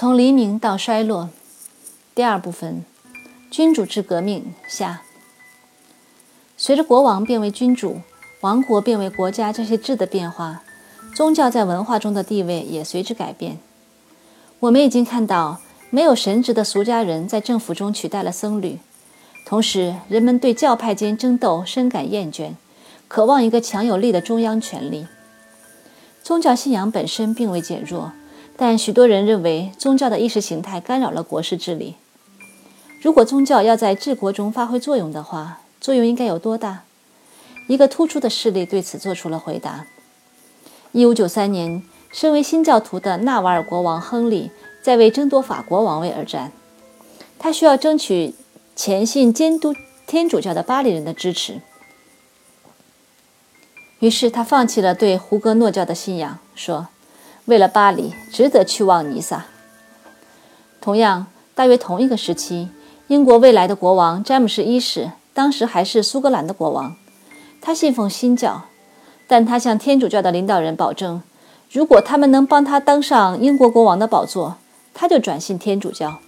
[0.00, 1.28] 从黎明到衰落。
[2.14, 2.84] 第二部分，
[3.50, 5.02] 君主制革命下。
[6.56, 8.00] 随着国王变为君主，
[8.42, 10.62] 王国变为国家这些质的变化，
[11.16, 13.58] 宗教在文化中的地位也随之改变。
[14.60, 18.78] 我们已经看到，没有神职的俗家人在政府中取代了僧侣，
[19.44, 22.52] 同时人们对教派间争斗深感厌倦，
[23.08, 25.08] 渴望一个强有力的中央权力。
[26.22, 28.12] 宗教信仰本身并未减弱，
[28.60, 31.94] 但许多人认为宗教的意识形态干扰了国事治理。
[33.00, 36.82] 如果宗教要在治国中发挥作用的话，作用应该有多大？
[37.68, 39.86] 一个突出的事例对此做出了回答。
[40.90, 44.50] 一五九三年，身为新教徒的纳瓦尔国王亨利
[44.82, 46.50] 在为争夺法国王位而战，
[47.38, 48.34] 他需要争取
[48.74, 49.72] 虔信监督
[50.08, 51.60] 天主教的巴黎人的支持，
[54.00, 56.88] 于是他放弃了对胡格诺教的信仰，说
[57.48, 59.46] ：“为了巴黎，值得去望尼撒。”
[60.80, 62.68] 同样，大约同一个时期，
[63.08, 65.10] 英国未来的国王詹姆士一世。
[65.34, 66.96] 当时还是苏格兰的国王，
[67.60, 68.62] 他信奉新教，
[69.28, 71.22] 但他向天主教的领导人保证，
[71.70, 74.56] 如果他们能帮他登上英国国王的宝座，
[74.92, 76.18] 他就转信天主教。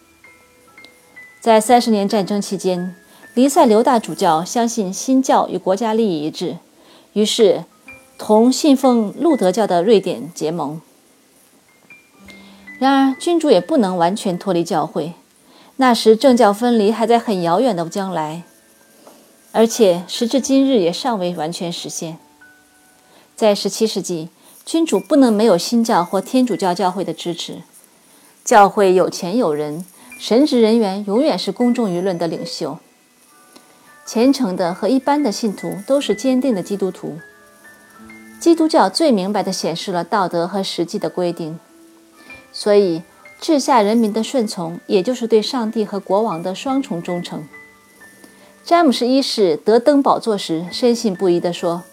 [1.40, 2.94] 在三十年战争期间，
[3.34, 6.58] 黎塞留大主教相信新教与国家利益一致，
[7.14, 7.64] 于是
[8.16, 10.80] 同信奉路德教的瑞典结盟。
[12.80, 15.12] 然而，君主也不能完全脱离教会，
[15.76, 18.44] 那时政教分离还在很遥远的将来。
[19.52, 22.16] 而且时至今日也尚未完全实现。
[23.36, 24.30] 在17世纪，
[24.64, 27.58] 君主不能没有新教或天主教教会的支持。
[28.42, 29.84] 教会有钱有人，
[30.18, 32.78] 神职人员永远是公众舆论的领袖。
[34.06, 37.18] 虔诚的和一般的信徒都是坚定的基督徒。
[38.40, 41.60] 基督教最明白地显示了道德和实际的规定，
[42.62, 43.02] 所以
[43.40, 47.48] 治下人民的顺从，也就是对上帝和国王的双重忠诚。
[48.62, 51.84] 詹姆斯一世得登宝座时，深信不疑地说：“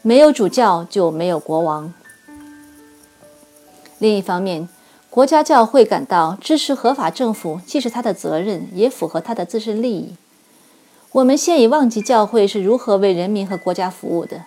[0.00, 1.92] 没有主教就没有国王。”
[4.00, 4.66] 另一方面，
[5.10, 10.16] 国家教会感到支持合法政府既是他的责任，也符合他的自身利益。
[11.12, 14.44] 我们现已忘记教会是如何为人民和国家服务的。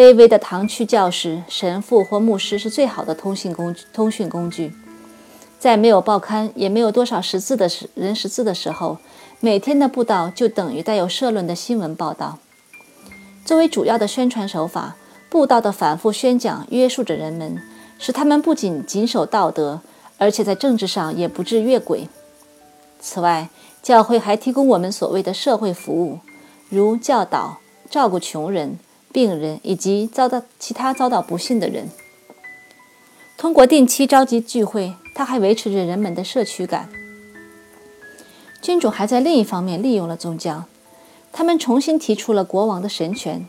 [0.00, 4.72] 卑微的堂区教师、神父或牧师是最好的通信工具通讯工具。
[5.58, 8.96] 在没有报刊，也没有多少识字的时人识字的时候。
[9.40, 12.38] 每天的布道就等于带有社论的新闻报道。
[13.44, 14.96] 作为主要的宣传手法，
[15.28, 17.60] 布道的反复宣讲约束着人们，
[17.98, 19.82] 使他们不仅谨守道德，
[20.16, 22.08] 而且在政治上也不致越轨。
[22.98, 23.50] 此外，
[23.82, 26.20] 教会还提供我们所谓的社会服务，
[26.70, 27.58] 如教导、
[27.90, 28.78] 照顾穷人、
[29.12, 31.88] 病人以及遭到其他遭到不幸的人。
[33.36, 36.88] 通过定期召集聚会，他还维持着人们的社区感。
[38.60, 40.64] 君主还在另一方面利用了宗教，
[41.32, 43.46] 他们重新提出了国王的神权。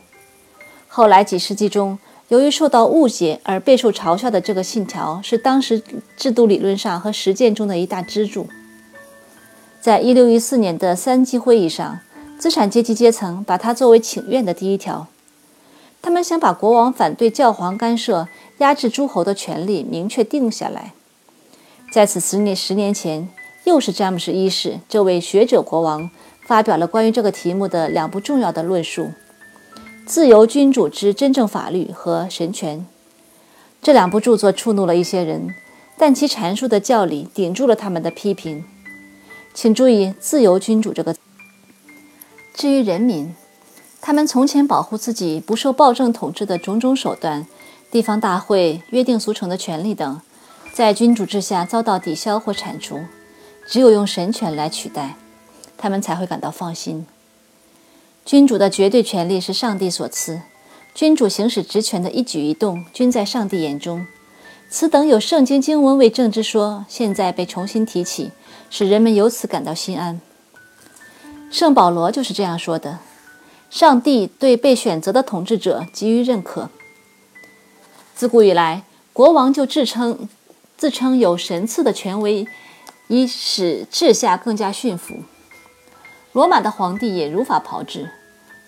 [0.88, 5.82] 后来几世纪中，由于受到误解而备受嘲笑的这个信条，是当时
[6.16, 8.46] 制度理论上和实践中的一大支柱。
[9.82, 12.00] 在一六一四年的三级会议上，
[12.38, 15.08] 资产阶级阶层把它作为请愿的第一条。
[16.02, 20.92] 他们想把国王反对教皇干涉、压制诸侯的权利明确定下来。
[21.90, 23.30] 在此十年十年前。
[23.64, 26.10] 又是詹姆斯一世这位学者国王
[26.44, 29.02] 发表了关于这个题目的两部重要的论述：
[30.04, 32.80] 《自由君主之真正法律》和《神权》。
[33.80, 35.54] 这两部著作触怒了一些人，
[35.96, 38.64] 但其阐述的教理顶住了他们的批评。
[39.54, 41.14] 请注意“自由君主”这个。
[42.52, 43.32] 至于人民，
[44.04, 47.46] 他们从前保护自己不受暴政统治的种种手段，
[47.88, 50.20] 地方大会、约定俗成的权利等，
[50.74, 53.00] 在君主制下遭到抵消或铲除。
[53.64, 55.14] 只有用神权来取代，
[55.78, 57.06] 他们才会感到放心。
[58.24, 60.42] 君主的绝对权力是上帝所赐，
[60.92, 64.04] 君主行使职权的一举一动均在上帝眼中。
[64.68, 68.32] 此等有圣经经文为证之说，现在被重新提起，
[68.68, 70.20] 使人们由此感到心安。
[71.52, 72.98] 圣保罗就是这样说的：
[73.72, 76.68] 上帝对被选择的统治者给予认可。
[78.14, 78.82] 自古以来，
[79.14, 80.28] 国王就自称
[80.76, 82.46] 自称有神赐的权威。
[83.08, 85.16] 以使治下更加驯服。
[86.32, 88.10] 罗马的皇帝也如法炮制。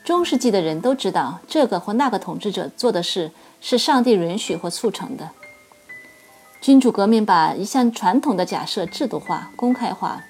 [0.04, 3.30] 中世纪的人都知道，这个或那个统治者做的事
[3.62, 5.30] 是上帝允许或促成的。
[6.60, 10.22] 君主革命把一项传统的假设制度化、公开化。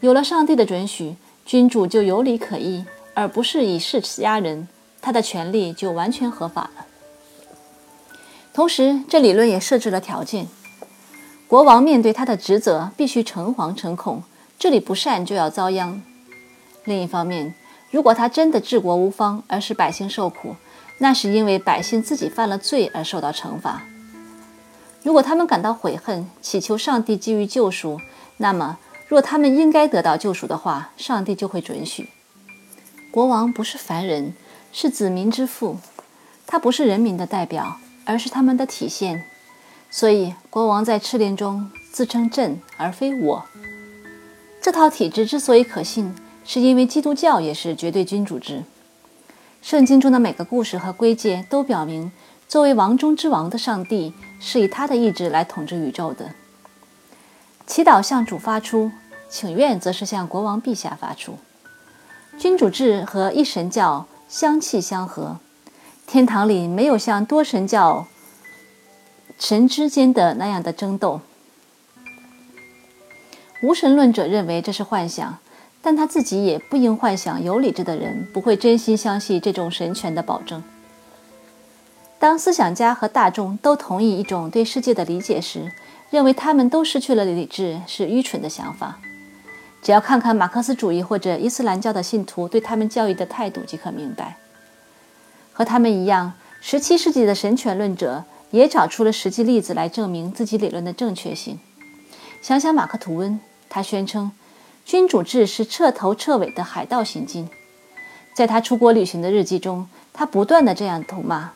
[0.00, 1.14] 有了上帝的准许，
[1.46, 2.84] 君主就有理可依，
[3.14, 4.68] 而不是以势压人，
[5.00, 6.86] 他的权利就完全合法了。
[8.52, 10.46] 同时，这理论也设置了条件。
[11.46, 14.22] 国王面对他的职责，必须诚惶诚恐，
[14.58, 16.02] 治理不善就要遭殃。
[16.84, 17.54] 另一方面，
[17.90, 20.56] 如果他真的治国无方，而使百姓受苦，
[20.98, 23.82] 那是因为百姓自己犯了罪而受到惩罚。
[25.02, 28.00] 如果他们感到悔恨，祈求上帝给予救赎，
[28.38, 32.08] 那么若他们应该得到救赎的话，上帝就会准许。
[33.14, 34.34] 国王不是凡人，
[34.72, 35.78] 是子民之父，
[36.48, 39.24] 他不是人民的代表，而是他们的体现。
[39.88, 43.44] 所以，国王在敕令中自称“朕”而非“我”。
[44.60, 46.12] 这套体制之所以可信，
[46.44, 48.64] 是因为基督教也是绝对君主制。
[49.62, 52.10] 圣经中的每个故事和规戒都表明，
[52.48, 56.32] 作为王中之王的上帝是以他的意志来统治宇宙的。
[57.64, 58.90] 祈祷向主发出，
[59.28, 61.38] 请愿则是向国王陛下发出。
[62.38, 65.38] 君主制和一神教相契相合，
[66.06, 68.06] 天堂里没有像多神教。
[69.38, 71.20] 神之间的那样的争斗，
[73.62, 75.38] 无神论者认为这是幻想，
[75.82, 80.62] 但他自己也不应幻想有理智的人不会真心相信这种神权的保证。
[82.18, 85.72] 当思想家和大众都同意一种对世界的理解时，
[86.10, 88.98] 认为他们都失去了理智是愚蠢的想法。
[89.84, 94.38] 只要看看马克思主义或者伊斯兰教的信徒对他们教育的态度即可明白。
[95.52, 96.32] 和他们一样
[96.64, 98.24] ，17世纪的神权论者。
[98.50, 101.58] 也找出了实际例子来证明自己理论的正确性。
[102.40, 104.30] 想想马克·吐温，他宣称
[104.84, 107.48] 君主制是彻头彻尾的海盗行径。
[108.32, 111.50] 在他出国旅行的日记中，他不断的这样痛骂。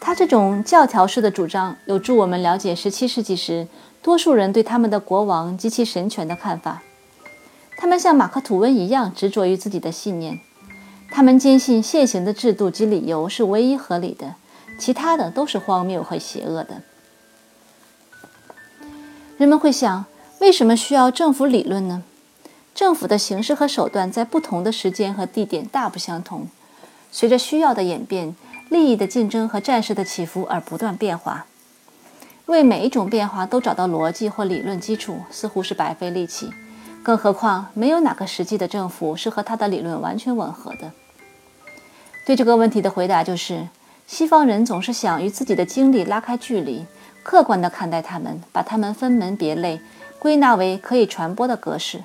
[0.00, 3.68] 他这种教条式的主张有助我们了解17世纪时
[4.02, 6.82] 多数人对他们的国王及其神权的看法。
[7.80, 10.40] 他们像马克·吐温一样执着于自己的信念，
[11.12, 14.34] 他们坚信现行的制度及理由是唯一合理的。
[14.80, 16.82] 其他的都是荒谬和邪恶的。
[19.36, 20.04] 人们会想，
[20.40, 22.02] 为什么需要政府理论呢？
[22.74, 26.48] 政府的形式和手段在不同的时间和地点大不相同，
[27.12, 28.34] 随着需要的演变、
[28.68, 31.46] 利益的竞争和战事的起伏而不断变化。
[32.46, 36.50] 为每一种变化都找到逻辑或理论基础，似乎是白费力气。
[37.02, 40.92] 更何况，没有哪个实际的政府是和他的理论完全吻合的。
[42.26, 43.68] 对这个问题的回答就是。
[44.06, 46.86] 西方人总是想与自己的经历拉开距离，
[47.22, 49.82] 客观地看待他们，把他们分门别类，
[50.18, 52.04] 归纳为可以传播的格式。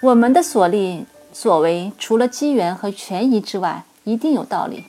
[0.00, 4.82] 我们的所立所为，除了机缘和权宜之外，一定有道理。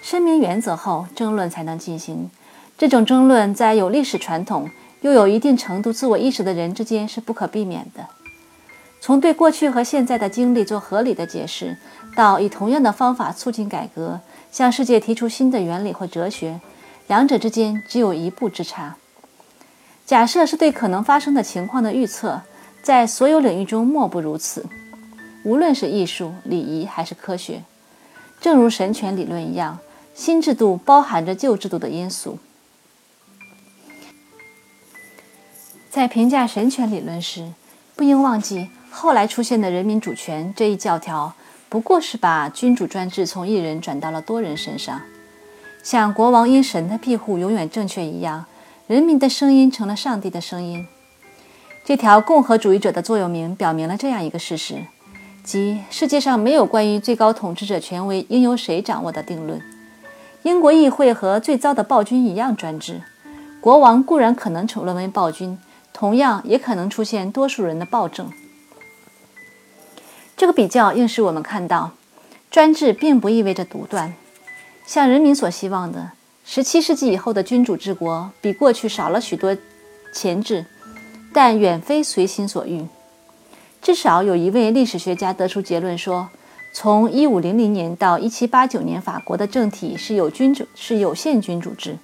[0.00, 2.30] 声明原则后，争论才能进行。
[2.78, 4.70] 这种争论在有历史传统
[5.00, 8.06] 又有一定程度自我意识的人之间是不可避免的。
[9.00, 11.76] 从对过去和现在的经历做合理的解释，
[12.16, 14.20] 到以同样的方法促进改革。
[14.50, 16.58] 向世界提出新的原理或哲学，
[17.06, 18.96] 两者之间只有一步之差。
[20.06, 22.40] 假设是对可能发生的情况的预测，
[22.82, 24.64] 在所有领域中莫不如此，
[25.44, 27.62] 无论是艺术、礼仪还是科学。
[28.40, 29.78] 正如神权理论一样，
[30.14, 32.38] 新制度包含着旧制度的因素。
[35.90, 37.50] 在评价神权理论时，
[37.96, 41.32] 不应忘记后来出现的人民主权这一教条。
[41.70, 45.00] 不过是把君主专制从一人转到了多人身上，
[45.82, 48.46] 像国王因神的庇护永远正确一样，
[48.86, 50.86] 人民的声音成了上帝的声音。
[51.84, 54.76] 这条共和主义者的座右铭表明了这样一个事实：
[55.42, 59.60] 即世界上没有关于最高统治者权威应由谁掌握的定论。
[60.42, 63.02] 英国议会和最糟的暴君一样专制，
[63.60, 65.58] 国王固然可能沦为暴君，
[65.98, 68.30] 同样也可能出现多数人的暴政。
[70.36, 71.90] 这个比较应使我们看到，
[72.52, 74.14] 专制并不意味着独断。
[74.86, 76.12] 像人民所希望的
[76.46, 79.56] ，17世纪以后的君主治国比过去少了许多
[80.14, 80.66] 前置，
[81.32, 82.86] 但远非随心所欲。
[83.82, 86.28] 至少有一位历史学家得出结论说，
[86.72, 91.98] 从1500年到1789年，法国的政体是有君主是有限君主制。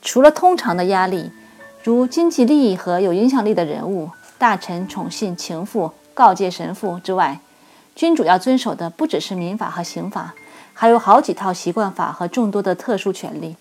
[0.00, 1.30] 除了通常的压力，
[1.82, 5.92] 如经济利益和有影响力的人物、大臣、宠信、情妇。
[6.14, 7.40] 告诫神父之外，
[7.94, 10.34] 君主要遵守的不只是民法和刑法，
[10.74, 13.56] 还有好几套习惯法和众多的特殊权利。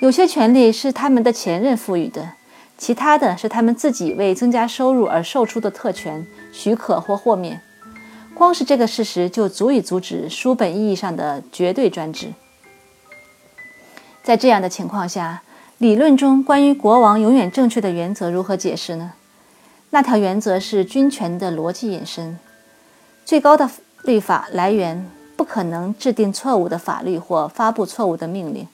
[0.00, 2.32] 有些权利是他们的前任赋予的，
[2.76, 7.62] 其他的是他们自己为增加收入而售出的特权、许可或豁免。
[8.34, 12.34] 光是这个事实就足以阻止书本意义上的绝对专制。
[14.22, 15.42] 在这样的情况下，
[15.78, 19.12] 理论中关于国王永远正确的原则如何解释呢？
[19.90, 22.38] 那条原则是君权的逻辑引申，
[23.26, 23.68] 最高的
[24.02, 25.06] 律法来源
[25.36, 28.66] 不可能制定错误的法律或发布错误的命令。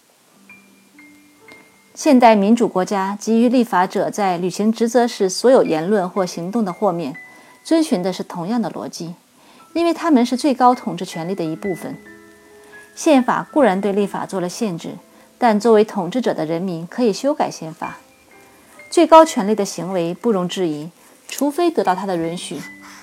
[1.93, 7.17] 现代民主国家给予立法者在履行职责时所有言论或行动的豁免，
[7.65, 9.17] 遵循的是同样的逻辑，
[9.75, 11.97] 因为他们是最高统治权力的一部分。
[12.95, 14.91] 宪法固然对立法做了限制，
[15.43, 17.99] 但作为统治者的人民可以修改宪法。
[18.89, 20.89] 最高权力的行为不容置疑，
[21.27, 22.61] 除非得到他的允许，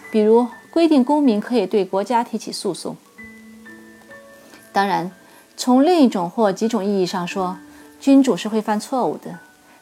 [0.09, 2.95] 比如规定公民可以对国家提起诉讼。
[4.71, 5.11] 当然，
[5.57, 7.57] 从另一种或几种意义上说，
[7.99, 9.39] 君主是会犯错误的。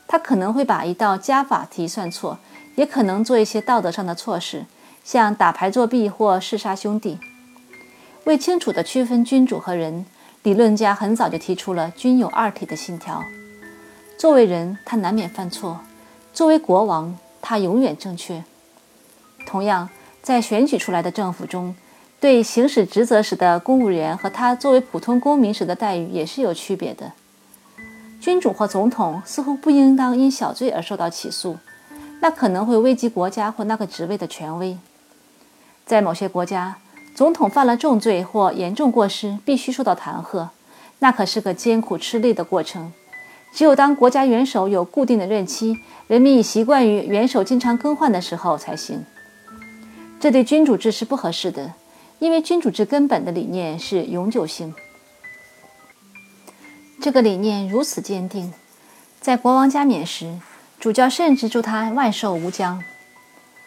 [0.08, 2.40] 他可能会把一道加法题算错，
[2.74, 4.66] 也可能做一些道德上的错事，
[5.04, 7.20] 像打牌作弊或弑杀兄弟。
[8.24, 10.08] 为清楚地区分君主和人，
[10.48, 13.22] 理论家很早就提出了“君有二体”的信条。
[14.18, 15.82] 作为人，他难免犯错；
[16.32, 18.42] 作为国王，他永远正确。
[19.46, 19.90] 同样，
[20.22, 21.76] 在选举出来的政府中，
[22.22, 27.12] 对行使职责时的公务员和他作为普通公民时的待遇也是有区别的。
[28.22, 31.58] 君主或总统似乎不应当因小罪而受到起诉，
[32.22, 34.78] 那可能会危及国家或那个职位的权威。
[35.86, 36.78] 在某些国家，
[37.18, 40.50] 总统犯了重罪或严重过失，必须受到弹劾，
[41.00, 42.94] 那可是个艰苦吃力的过程。
[43.52, 49.04] 只有当国家元首有固定的任期，人民已习惯于元首经常更换的时候才行。
[50.20, 51.74] 这对君主制是不合适的。
[52.20, 54.76] 因为君主制根本的理念是永久性，
[57.02, 58.54] 这个理念如此坚定，
[59.20, 60.38] 在国王加冕时，
[60.80, 62.84] 主教甚至祝他万寿无疆。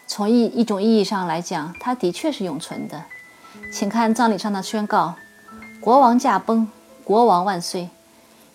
[0.06, 3.04] 从一一种意义上来讲，他的确是永存的。
[3.72, 5.14] 请看葬礼上的宣告
[5.80, 6.68] ：“国王驾崩，
[7.04, 7.90] 国王万岁！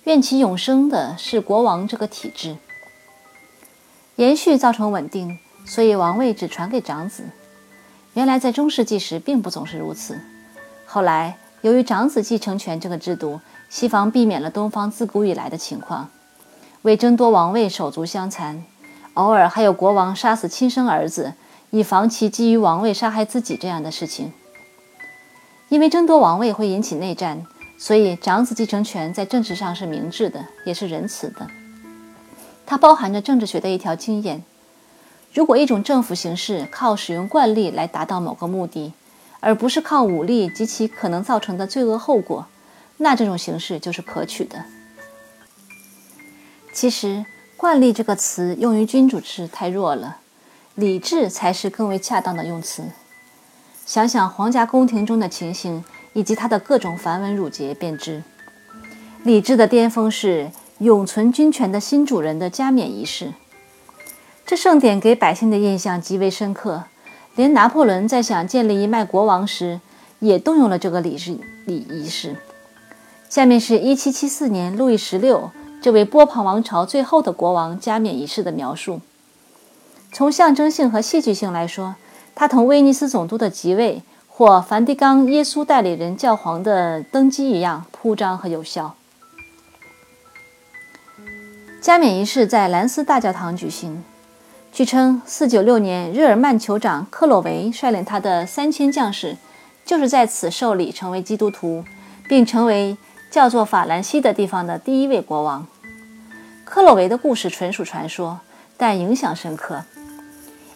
[0.04, 2.58] 愿其永生的是国王这个体制，
[4.18, 7.24] 延续造成稳定，所以王位只传给长子。”
[8.14, 10.18] 原来在中世纪时并不总是如此。
[10.86, 16.10] 后来，由于长子继承权这个制度，西方避免了东方自古以来的情况：
[16.84, 18.64] 为争夺王位手足相残，
[19.16, 21.34] 偶尔还有国王杀死亲生儿子，
[21.72, 24.32] 以防其基于王位杀害自己这样的事情。
[25.70, 27.46] 因为争夺王位会引起内战，
[27.78, 31.48] 所以长子继承权在政治上是明智的，也是仁慈的。
[32.66, 34.44] 它包含着政治学的一条经验。
[35.34, 38.94] 如果一种政府形式靠使用惯例来达到某个目的，
[39.40, 42.48] 而不是靠武力及其可能造成的罪恶后果，
[42.98, 44.64] 那这种形式就是可取的。
[46.72, 47.26] 其实
[47.58, 50.18] ，“惯例”这个词用于君主制太弱了
[50.76, 52.84] ，“理智”才是更为恰当的用词。
[53.86, 58.24] 想想皇家宫廷中的情形以及它的各种繁文缛节，便知，
[59.24, 60.50] 理智的巅峰是
[60.80, 63.34] 永存君权的新主人的加冕仪式。
[64.46, 66.86] 这盛典给百姓的印象极为深刻，
[67.36, 69.80] 连拿破仑在想建立一脉国王时，
[70.20, 72.36] 也动用了这个礼制礼仪式。
[73.30, 75.52] 下面是一七七四年路易十六
[75.82, 79.02] 这位波旁王朝最后的国王加冕仪式的描述。
[80.12, 81.96] 从象征性和戏剧性来说，
[82.36, 88.96] 他同威尼斯总督的即位或梵蒂冈耶稣代理人教皇的登基一样铺张和有效。
[91.82, 94.04] 加冕仪式在兰斯大教堂举行。
[94.74, 99.38] 据称，496年，日耳曼酋长克洛维率领他的三千将士，
[99.86, 101.86] 就是在此受礼成为基督徒，
[102.28, 102.98] 并成为
[103.32, 105.66] 叫做法兰西的地方的第一位国王。
[106.66, 108.42] 克洛维的故事纯属传说，
[108.76, 109.84] 但影响深刻。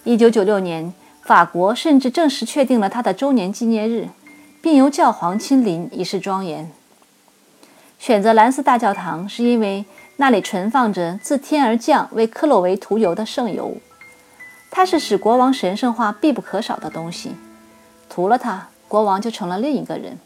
[0.05, 0.93] 1996年，
[1.29, 4.09] 法国甚至正式确定了他的周年纪念日，
[4.63, 6.71] 并由教皇亲临，以示庄严。
[7.99, 13.77] 选择兰斯大教堂，是因为那里存放着自天而降为克洛维涂油的圣油。
[14.71, 17.35] 它是使国王神圣化必不可少的东西，
[18.09, 20.17] 涂了它，国王就成了另一个人。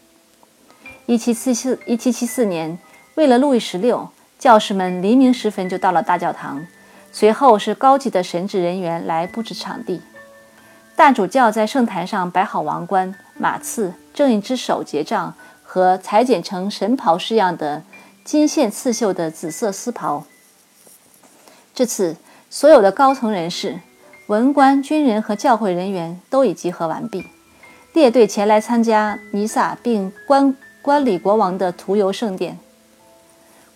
[1.06, 2.80] 一七四四一七七四年，
[3.16, 4.08] 为了路易十六，
[4.40, 6.66] 教士们黎明时分就到了大教堂，
[7.12, 10.02] 随后是高级的神职人员来布置场地。
[10.96, 15.34] 大主教在圣坛上摆好王冠、马刺、正义之手结账
[15.64, 17.84] 和裁剪成神袍式样的
[18.24, 20.24] 金线刺绣的紫色丝袍。
[21.74, 22.16] 这次，
[22.50, 23.80] 所有的高层人士。
[24.28, 27.28] 文官、军人和教会人员都已集合完毕，
[27.92, 32.58] 列队前来参加弥撒，并观观礼国王的徒游圣殿。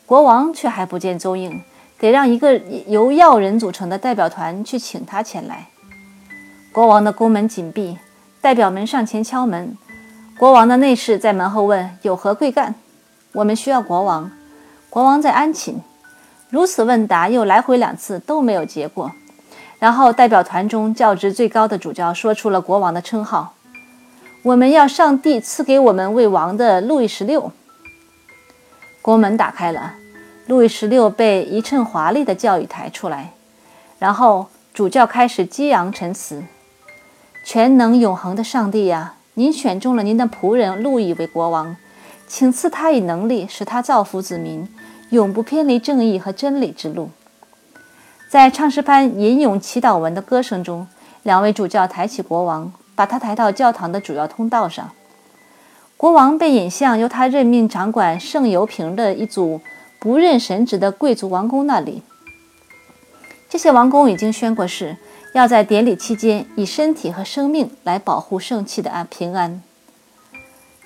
[0.05, 1.61] 国王却还不见踪影，
[1.99, 2.57] 得让一个
[2.87, 5.67] 由要人组成的代表团去请他前来。
[6.77, 7.97] 国王的宫门紧闭，
[8.39, 9.75] 代表们上前敲门。
[10.37, 12.75] 国王的内侍在门后问：“有何贵干
[13.33, 14.29] ？”“我们需要国王。
[14.87, 15.81] ”“国王在安寝。”
[16.51, 19.11] 如此问答又来回两次，都没有结果。
[19.79, 23.55] 然后，代表团中教职最高的主教说出了国王的称号
[24.45, 27.51] ：“我们要上帝赐给我们为王的路易十六。”
[29.01, 29.95] 国门打开了，
[30.45, 33.33] 路易十六被一称华丽的教育抬出来，
[33.97, 36.43] 然后主教开始激昂陈词
[37.49, 41.77] ：“全能永恒的上帝呀，您选中了您的仆人路易为国王，
[42.27, 44.67] 请赐他以能力，使他造福子民，
[45.11, 47.09] 永不偏离正义和真理之路。”
[48.29, 50.85] 在唱诗班吟咏祈祷文的歌声中，
[51.23, 54.91] 两位主教抬起国王，把他抬到教堂的主要通道上。
[55.95, 59.61] 国王被引向由他任命掌管圣油瓶的一组。
[59.99, 62.03] 不认神职的贵族王公那里，
[63.49, 64.97] 这些王公已经宣过誓，
[65.37, 69.61] 要在典礼期间以身体和生命来保护圣器的安平安。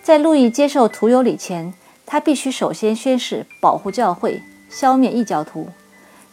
[0.03, 1.73] 在路易接受徒有礼前，
[2.05, 5.69] 他必须首先宣誓保护教会，消灭异教徒。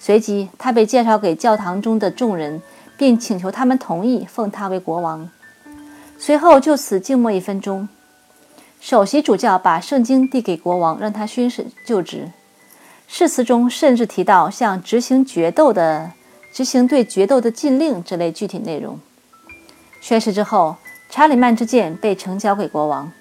[0.01, 2.61] 随即，他被介绍给教堂中的众人，
[2.97, 5.31] 并请求他们同意奉他为国王。
[6.19, 7.89] 随后，就此静默一分钟。
[8.81, 12.33] 首席主教把圣经递给国王，让他宣誓就职。
[13.07, 16.11] 誓词中甚至提到像执行决斗的、
[16.59, 18.99] 执行对决斗的禁令这类具体内容。
[20.01, 20.75] 宣誓之后，
[21.09, 23.13] 查理曼之剑被呈交给国王。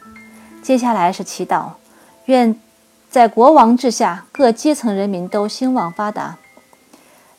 [0.63, 1.73] 接下来是祈祷，
[2.25, 2.59] 愿
[3.11, 6.39] 在国王治下各阶层人民都兴旺发达。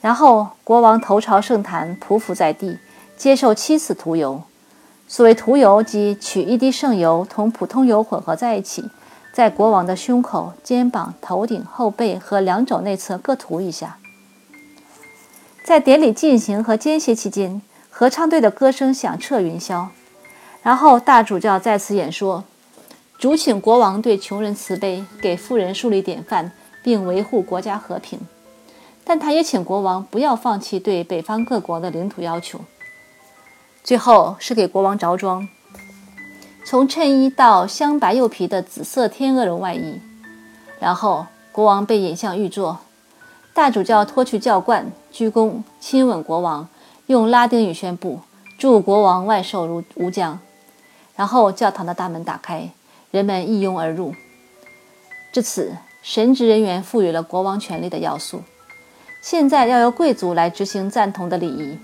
[0.00, 2.78] 然后，国王头朝圣坛，匍匐在地，
[3.17, 4.40] 接受七次涂油。
[5.09, 8.88] 所谓涂油，即取一滴圣油同普通油混合在一起。
[9.33, 13.99] 在国王的胸口、肩膀、头顶、后背和两肘内侧各涂一下。
[15.69, 17.61] 在典礼进行和间歇期间，
[17.91, 19.89] 合唱队的歌声响彻云霄。
[20.63, 22.45] 然后大主教再次演说，
[23.19, 28.19] 主请国王对穷人慈悲，给富人树立典范，并维护国家和平。
[29.05, 32.61] 但他也请国王不要放弃对北方各国的领土要求。
[33.85, 35.47] 最后是给国王着装。
[36.65, 40.01] 从衬衣到镶白釉皮的紫色天鹅绒外衣，
[40.81, 42.79] 然后国王被引向御座，
[43.59, 46.69] 大主教脱去教冠，鞠躬亲吻国王，
[47.09, 48.21] 用拉丁语宣布
[48.57, 50.39] ：“祝国王万寿如无疆。”
[51.17, 52.71] 然后教堂的大门打开，
[53.11, 54.15] 人们一拥而入。
[55.32, 58.45] 至此，神职人员赋予了国王权力的要素。
[59.21, 61.76] 现在要由贵族来执行赞同的礼仪。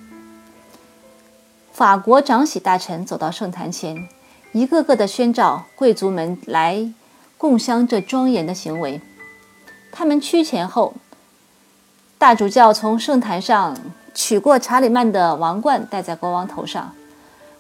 [1.73, 4.09] 法国长喜大臣走到圣坛前。
[4.53, 6.95] 一个个的宣召贵族们来
[7.37, 9.01] 共襄这庄严的行为。
[9.91, 10.95] 他们趋前后，
[12.19, 13.77] 大主教从圣坛上
[14.15, 16.95] 取过查理曼的王冠，戴在国王头上。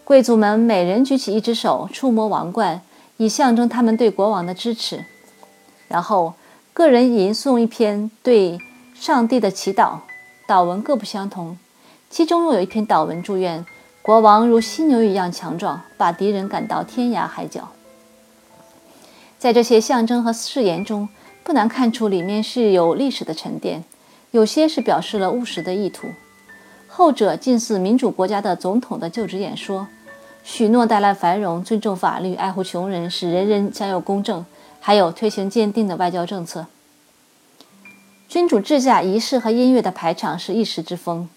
[0.05, 2.81] 贵族们每人举起一只手，触摸王冠，
[3.17, 5.05] 以象征他们对国王的支持。
[5.89, 6.35] 然后，
[6.73, 8.59] 个人吟诵一篇对
[8.95, 9.99] 上帝的祈祷，
[10.49, 11.59] 祷文各不相同，
[12.09, 13.65] 其中又有一篇祷文祝愿。
[14.03, 17.71] 国王如犀牛一样强壮，把敌人赶到天涯海角。
[19.39, 21.09] 在这些象征和誓言中，
[21.43, 23.85] 不难看出里面是有历史的沉淀，
[24.35, 26.09] 有些是表示了务实的意图。
[26.89, 29.87] 后者近似民主国家的总统的就职演说，
[30.43, 34.45] 许诺带来繁荣、尊重法律、爱护穷人、使人人享有公正，
[34.81, 36.67] 还有推行坚定的外交政策。
[38.29, 41.29] 君主制下仪式和音乐的排场是一时之风，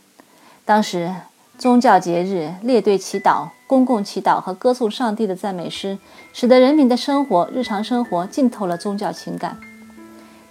[0.65, 1.13] 当时。
[1.59, 5.97] 宗教节日、列队祈祷、公共祈祷和歌颂上帝的赞美诗，
[6.31, 9.57] 使得人民的生活、日常生活浸透了宗教情感。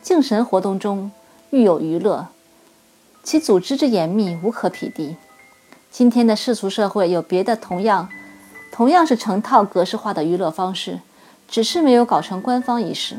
[0.02, 1.12] 敬神活动中
[1.50, 2.26] 愈有娱乐，
[3.26, 5.16] 其组织之严密无可匹敌。
[5.90, 8.08] 今天的世俗社会有别的同样、
[8.70, 11.00] 同样是成套格式化的娱乐方式，
[11.48, 13.16] 只是没有搞成官方仪式。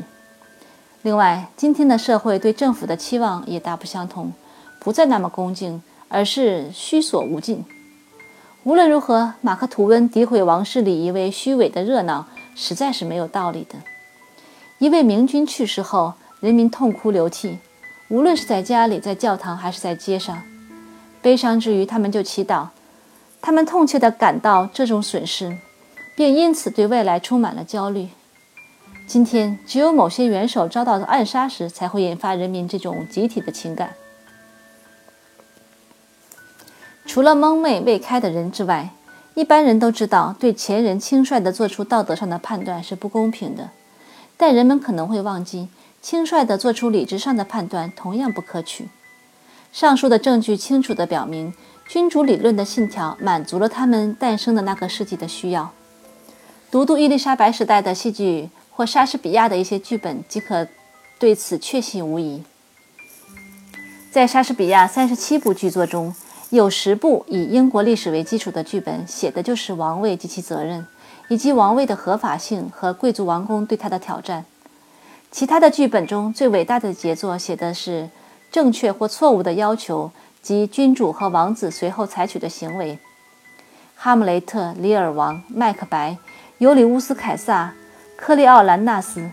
[1.02, 4.32] 另外，今天的社会对政府的期望也大不相同，
[4.80, 7.62] 不再那么恭敬，而是虚所无尽。
[8.64, 13.74] 无论如何，马克·吐温诋毁王室礼仪为虚伪的热闹，实在是没有道理的。
[14.78, 17.58] 一位明君去世后，人民痛哭流涕，
[18.08, 20.42] 无论是在家里、在教堂还是在街上，
[21.20, 22.68] 悲伤之余，他们就祈祷。
[23.40, 25.58] 他们痛切地感到这种损失，
[26.16, 28.08] 并因此对未来充满了焦虑。
[29.06, 33.94] 今天，只有某些元首遭到暗杀时，才会引发人民这种集体的情感。
[37.06, 38.90] 除了蒙昧未开的人之外，
[39.34, 43.68] 一般人都知道，对前人轻率地做出道德上的判断是不公平的。
[44.36, 45.68] 但人们可能会忘记，
[46.08, 48.88] 轻率地做出理智上的判断同样不可取。
[49.70, 51.52] 上述的证据清楚地表明，
[51.86, 55.70] 君主理论的信条满足了他们诞生的那个世纪的需要。
[56.70, 60.66] 读读伊丽莎白时代的戏剧或莎士比亚的一些剧本，即可
[61.18, 62.42] 对此确信无疑。
[64.10, 66.14] 在莎士比亚三十七部剧作中，
[66.48, 70.86] 有十部以英国历史为基础的剧本，写的就是王位及其责任，
[71.28, 74.46] 以及王位的合法性和贵族王公对他的挑战。
[75.30, 78.08] 其他的剧本中最伟大的杰作写的是
[78.50, 80.10] 正确或错误的要求
[80.40, 82.98] 及君主和王子随后采取的行为。
[83.94, 86.16] 哈姆雷特、李尔王、麦克白、
[86.58, 87.74] 尤里乌斯·凯撒、
[88.16, 89.30] 克利奥兰纳斯。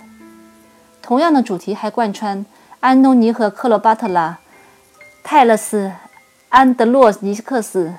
[1.01, 2.45] 同样的主题还贯穿
[2.79, 4.39] 安东尼和克罗巴特拉、
[5.23, 5.93] 泰勒斯、
[6.49, 7.93] 安德洛尼克斯、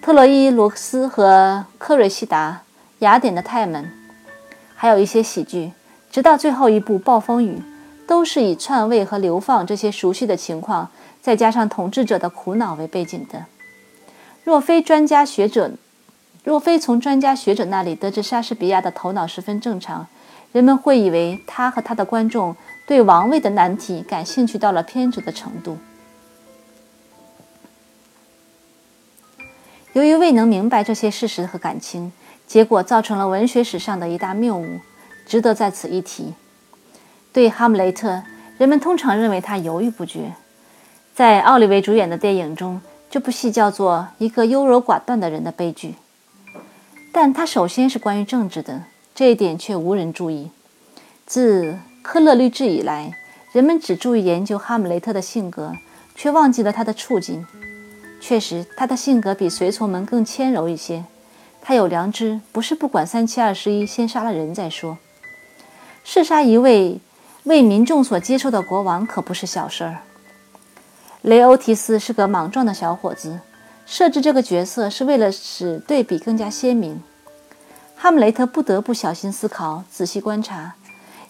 [0.00, 2.62] 特洛伊罗斯和科瑞西达、
[3.00, 3.92] 雅典的泰门，
[4.74, 5.72] 还有一些喜剧。
[6.18, 7.58] 直到最后一部《暴风雨》，
[8.04, 10.90] 都是以篡位和流放这些熟悉的情况，
[11.22, 13.44] 再加上统治者的苦恼为背景的。
[14.42, 15.70] 若非专家学者，
[16.42, 20.08] 若非从专家学者那里得知莎士比亚的头脑十分正常，
[20.50, 22.56] 人们会以为他和他的观众
[22.88, 25.78] 对王位的难题感兴趣到了偏执的程度。
[29.92, 32.10] 由于未能明白这些事实和感情，
[32.44, 34.80] 结果造成了文学史上的一大谬误。
[35.28, 36.34] 值得在此一提。
[37.32, 38.22] 对哈姆雷特，
[38.56, 40.32] 人们通常认为他犹豫不决。
[41.14, 45.94] 在奥利维主演的电影中，这部戏叫做《一个优柔寡断的人的悲剧》，
[47.12, 50.50] 但它首先是关于政治的，这一点却无人注意。
[51.26, 53.12] 自科勒律治以来，
[53.52, 55.74] 人们只注意研究哈姆雷特的性格，
[56.14, 57.46] 却忘记了他的处境。
[58.20, 61.04] 确实，他的性格比随从们更谦柔一些。
[61.60, 64.96] 他有良知，不是不管三七二十一，先杀了人再说。
[66.10, 66.98] 弑杀一位
[67.42, 69.98] 为民众所接受的国王可不是小事儿。
[71.20, 73.40] 雷欧提斯是个莽撞的小伙子，
[73.84, 77.02] 设置这个角色是为了使对比更加鲜明。
[77.94, 80.76] 哈姆雷特不得不小心思考、仔细观察，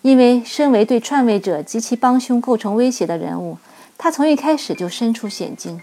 [0.02, 3.58] 因为身为对篡位者及其帮凶构成威胁的人物，
[3.98, 5.82] 他从一开始就身处险境。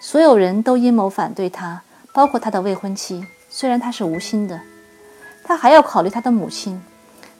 [0.00, 4.60] 所有人都阴谋反对他，包括他的未婚妻，虽然他是无心的。
[5.44, 6.82] 他还要考虑他的母亲。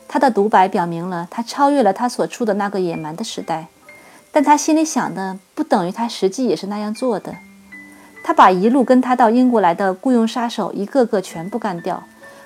[0.09, 3.66] 他的独白表明了他超越了他所处的那个野蛮的时代，
[4.33, 7.37] 但他心里想的不等于他实际也是那样做的。
[8.25, 12.03] 他把一路跟他到英国来的雇佣杀手一个个全部干掉。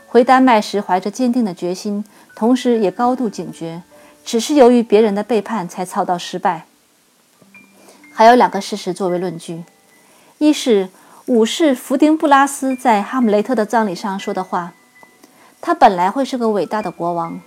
[0.06, 2.04] 回丹麦时怀着坚定的决心，
[2.36, 3.82] 同时也高度警觉，
[4.24, 6.66] 只是由于别人的背叛才操到失败。
[8.12, 9.64] 还有两个事实作为论据：
[10.36, 10.90] 一是
[11.26, 14.74] 武士福丁布拉斯在哈姆雷特的葬礼上说的话，
[15.62, 17.40] 他本来会是个伟大的国王。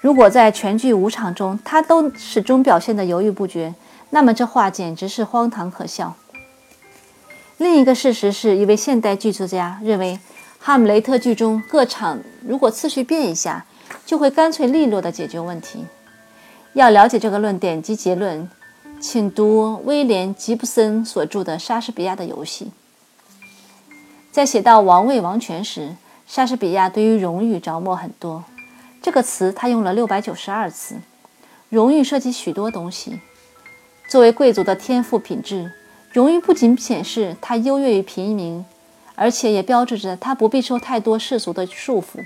[0.00, 3.74] 如果在全剧五场中，他都始终表现得犹豫不决，
[4.10, 6.14] 那么这话简直是荒唐可笑。
[7.56, 10.14] 另一个事实是一位现代剧作家认为，
[10.60, 13.66] 《哈姆雷特》剧中各场如果次序变一下，
[14.06, 15.84] 就会干脆利落地解决问题。
[16.74, 18.48] 要了解这个论点及结论，
[19.00, 22.66] 请读威廉·吉布森所著的《莎士比亚的游戏》。
[24.30, 25.96] 在写到王位王权时，
[26.28, 28.44] 莎士比亚对于荣誉着墨很多。
[29.02, 30.96] 这个词他用了六百九十二次。
[31.68, 33.20] 荣誉涉及许多东西。
[34.08, 35.70] 作为贵族的天赋品质，
[36.10, 38.64] 荣誉不仅显示他优越于平民，
[39.14, 42.24] 而且也标志着他不必受太多世俗的束缚。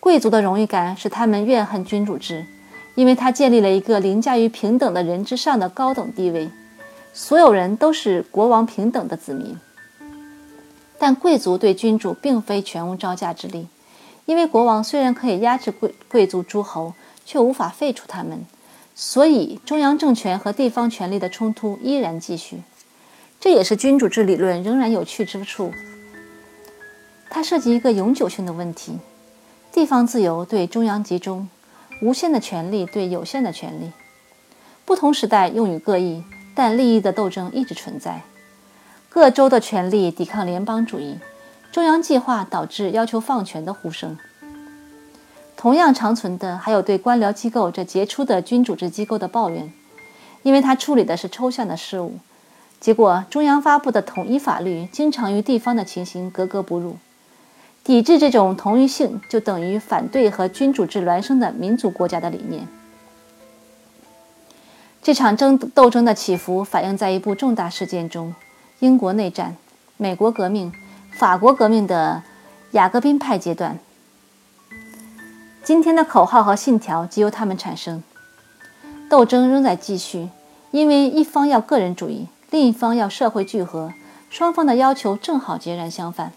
[0.00, 2.44] 贵族的荣誉感使他们怨恨君主制，
[2.96, 6.50] 因为他建立了一个凌驾于平等的人之上的高等地位，
[7.12, 9.56] 所有人都是国王平等的子民。
[10.98, 13.68] 但贵族对君主并非全无招架之力。
[14.24, 18.46] 因为国王虽然可以压制贵贵族诸侯，却无法废除他们，
[18.94, 22.62] 所以中央政权和地方权力的冲突依然继续。
[23.40, 25.72] 这也是君主制理论仍然有趣之处。
[27.28, 28.98] 它涉及一个永久性的问题：
[29.72, 31.48] 地方自由对中央集中，
[32.00, 33.90] 无限的权力对有限的权力。
[34.84, 36.22] 不同时代用语各异，
[36.54, 38.22] 但利益的斗争一直存在。
[39.08, 41.18] 各州的权力抵抗联邦主义。
[41.72, 44.18] 中央计划导致要求放权的呼声。
[45.56, 49.72] 同样长存的还有对官僚机构这杰出的君主制机构的抱怨，
[50.42, 52.16] 因为他处理的是抽象的事物，
[52.78, 56.98] 结果中央发布的统一法律经常与地方的情形格格不入。
[57.82, 62.68] 抵制这种同一性，就等于反对和君主制孪生的民族国家的理念。
[65.02, 68.34] 这场争斗争的起伏反映在一部重大事件中：
[68.80, 69.56] 英国内战、
[69.96, 70.72] 美国革命。
[71.12, 72.22] 法国革命的
[72.72, 73.78] 雅各宾派阶段，
[75.62, 78.02] 今天的口号和信条即由他们产生。
[79.08, 80.30] 斗争仍在继续，
[80.70, 83.92] 因为一方要个人主义，另一方要社会聚合，
[84.30, 86.32] 双方的要求正好截然相反。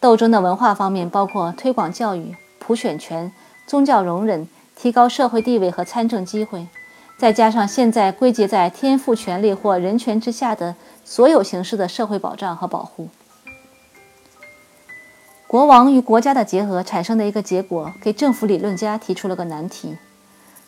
[0.00, 3.32] 斗争的文化方面包括推广教育、普选权、
[3.66, 6.66] 宗教容忍、提高社会地位和参政机会，
[7.18, 13.08] 再加上现在归结在天赋权利或人权之下的所有形式的社会保障和保护。
[15.54, 19.96] 国王与国家的结合产生的一个结果，给政府理论家提出了个难题。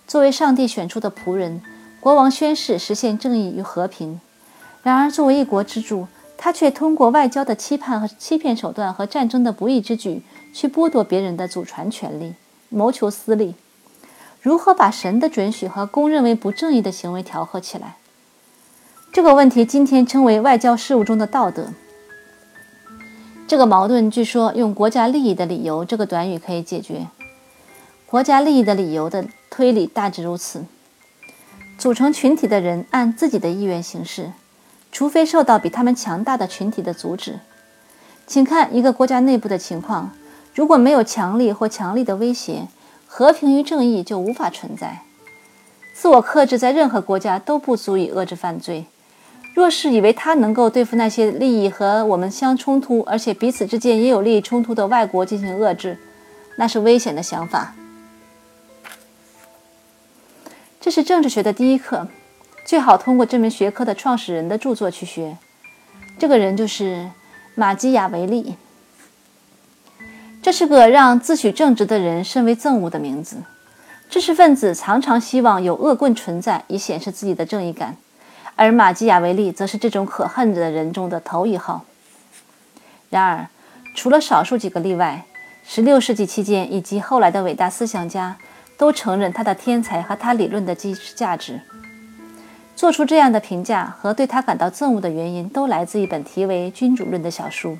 [0.06, 1.60] 作为上帝选出的仆人，
[1.98, 4.20] 国王宣誓实现正义与和平。
[4.84, 6.06] 然而，作为一国之主，
[6.38, 10.22] 他却通过外交的期盼和欺骗手段和战争的不义之举，
[10.52, 12.34] 去剥夺别人的祖传权利，
[12.68, 13.56] 谋求私利。
[14.40, 17.96] 如何把神的准许和公认为不正义的行为调和起来？
[19.10, 21.70] 这个问题今天称为外交事务中的道德。
[23.48, 27.06] 这个矛盾据说用“国家利益的理由”这个短语可以解决。
[28.04, 30.64] 国家利益的理由的推理大致如此：
[31.78, 34.32] 组成群体的人按自己的意愿行事。
[34.90, 37.38] 除非受到比他们强大的群体的阻止，
[38.26, 40.10] 请看一个国家内部的情况。
[40.54, 42.66] 如果没有强力或强力的威胁，
[43.06, 45.02] 和平与正义就无法存在。
[45.94, 48.86] 自我克制在任何国家都不足以遏制犯罪。
[49.56, 55.96] 若是以为他能够对付那些利益和我们相冲突，而且彼此之间也有利益冲突的外国进行遏制，
[56.58, 57.74] 那是危险的想法。
[60.78, 62.06] 这是政治学的第一课。
[62.66, 65.38] 最好通过这门学科的创始人的著作去学。
[66.18, 67.08] 这个人就是
[67.54, 68.56] 马基雅维利。
[70.42, 73.38] 这是个让自诩正直的人甚为憎恶的名字。
[74.10, 77.96] 知识分子常常希望有恶棍存在，以显示自己的正义感，
[78.56, 81.84] 而马基雅维利则是这种可恨的人中的头一号。
[83.10, 83.46] 然而，
[83.94, 85.24] 除了少数几个例外
[85.68, 88.36] ，16世纪期间以及后来的伟大思想家
[88.76, 91.60] 都承认他的天才和他理论的基石价值。
[92.74, 97.78] 做出这样的评价和对他感到憎恶的原因，都来自一本题为《君主论》的小书。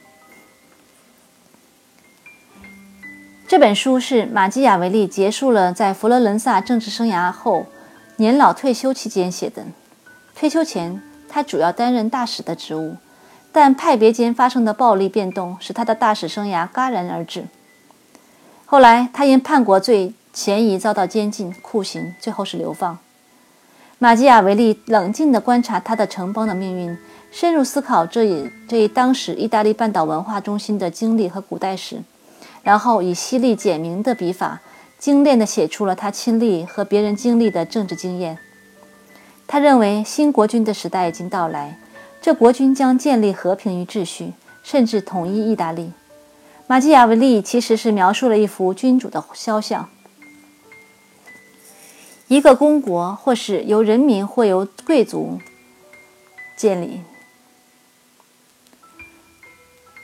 [3.49, 7.67] 这本书是马基雅维利结束了在佛罗伦萨政治生涯后，
[8.17, 9.65] 年老退休期间写的。
[10.39, 12.97] 退休前，他主要担任大使的职务，
[13.53, 17.47] 但派别间发生的暴力变动使他的大使生涯戛然而止。
[18.67, 22.99] 后来，他因叛国罪嫌疑遭到监禁、酷刑，最后是流放。
[23.99, 26.99] 马基雅维利冷静地观察他的城邦的命运，
[27.33, 32.03] 深入思考这一这一当时意大利半岛文化中心的经历和古代史，
[32.63, 34.61] 然后以犀利简明的笔法，
[34.99, 38.37] 精炼地写出了他亲历和别人经历的政治经验。
[39.47, 41.79] 他认为新国君的时代已经到来，
[42.21, 44.33] 这国君将建立和平与秩序，
[44.63, 45.93] 甚至统一意大利。
[46.67, 49.89] 马基雅维利其实是描述了一幅君主的肖像。
[52.27, 55.39] 一个公国，或是由人民或由贵族
[56.57, 57.03] 建立，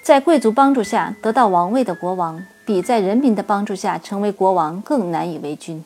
[0.05, 5.85] 在贵族帮助下得到王位的国王，比在人民的帮助下成为国王更难以为君，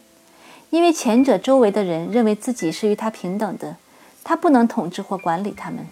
[0.71, 3.77] 因为前者周围的人认为自己是与他平等的，
[4.25, 5.85] 他不能统治或管理他们；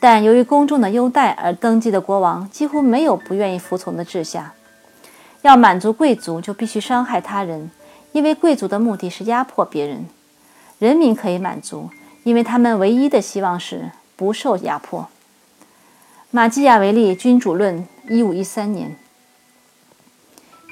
[0.00, 4.54] 但由于公众的优待而登基的国王，几乎没有不愿意服从的治下。
[5.42, 7.70] 要满足贵族，就必须伤害他人。
[8.12, 10.06] 因为贵族的目的是压迫别人，
[10.78, 11.90] 人民可以满足，
[12.22, 15.08] 因为他们唯一的希望是不受压迫。
[16.30, 18.96] 马基雅维利《君主论》一五一三年，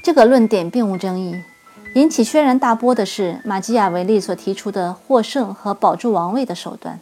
[0.02, 1.42] 这个论点并无争议。
[1.94, 6.98] 引起轩然大波的是马基雅维利所提出的获胜和保住王位的手段。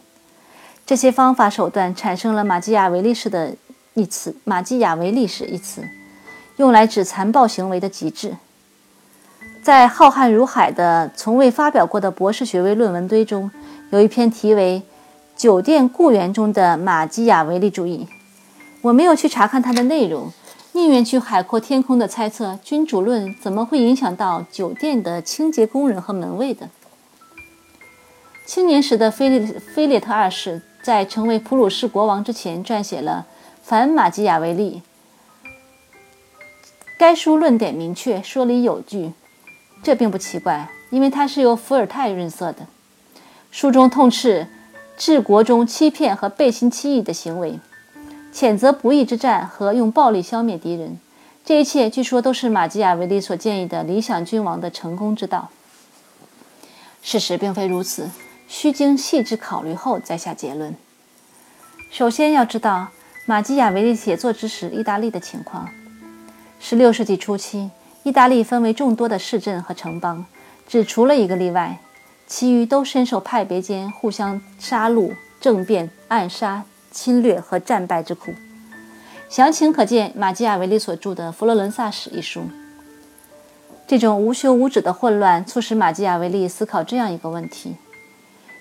[0.85, 3.55] 这些方法手段产生了马基雅维利式的
[3.93, 5.87] 一词“马基雅维利式”一词，
[6.57, 8.35] 用来指残暴行为的极致。
[9.63, 13.49] 在浩瀚如海的从未发表过的博士学位论文堆中，
[13.91, 14.81] 有一篇题为
[15.41, 18.05] 《酒店雇员中的马基雅维利主义》。
[18.81, 20.33] 我没有去查看它的内容，
[20.73, 26.69] 宁愿去海阔天空地猜测《君主论》怎么会影响到酒店的清洁工人和门卫的。
[28.45, 33.25] 青年时的菲利菲列特二世在成为普鲁士国王之前，撰写了
[33.61, 34.81] 《反马基雅维利》。
[36.97, 39.11] 该书论点明确，说理有据。
[39.83, 42.67] 这并不奇怪，因为它是由伏尔泰润色的。
[43.49, 44.47] 书中痛斥
[44.95, 47.59] 治国中欺骗和背信弃义的行为，
[48.33, 50.99] 谴责不义之战和用暴力消灭敌人。
[51.43, 55.49] 这一切据说都是马基雅维利所建议的理想君王的成功之道。
[57.01, 58.09] 事实并非如此，
[58.47, 60.75] 需经细致考虑后再下结论。
[61.89, 62.87] 首先要知道
[63.25, 65.69] 马基雅维利写作之时意大利的情况。
[66.61, 67.71] 16世纪初期。
[68.03, 70.25] 意大利分为众多的市镇和城邦，
[70.67, 71.77] 只除了一个例外，
[72.25, 78.33] 其余都深受派别间互相杀戮、政变、暗杀、侵略和战败之苦。
[79.29, 82.43] 详情可见马基雅维利所著的《佛罗伦萨史》一书。
[83.87, 87.75] 这种无休无止的混乱促使马基雅维利思考这样一个问题：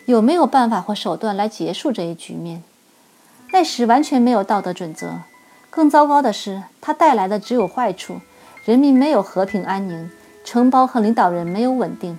[0.06, 2.62] 有没有办法或手段来结束这一局面？
[3.52, 5.20] 那时完全没有道德准则，
[5.70, 8.20] 更糟糕的是，它带来的只有坏处，
[8.64, 10.10] 人民没有和平安宁，
[10.44, 12.18] 城邦和领导人没有稳定。